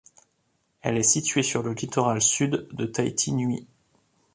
Elle 0.81 0.97
est 0.97 1.03
située 1.03 1.43
sur 1.43 1.61
le 1.61 1.73
littoral 1.73 2.23
sud 2.23 2.67
de 2.71 2.87
Tahiti 2.87 3.33
Nui. 3.33 3.67